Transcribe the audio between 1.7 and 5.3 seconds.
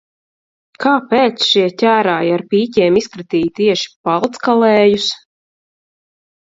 ķērāji ar pīķiem "izkratīja" tieši "Palckalējus"?"